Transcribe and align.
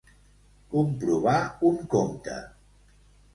Comprovar 0.71 1.35
un 1.71 1.77
compte. 1.93 2.39